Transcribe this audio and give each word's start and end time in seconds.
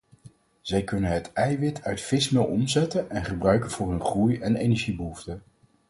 Zij 0.61 0.83
kunnen 0.83 1.11
het 1.11 1.33
eiwit 1.33 1.83
uit 1.83 2.01
vismeel 2.01 2.43
omzetten 2.45 3.09
en 3.09 3.25
gebruiken 3.25 3.71
voor 3.71 3.89
hun 3.89 4.01
groei 4.01 4.37
en 4.39 4.55
energiebehoefte. 4.55 5.39